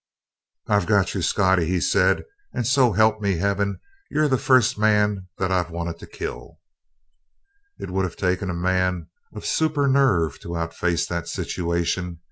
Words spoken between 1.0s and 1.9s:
you, Scottie," he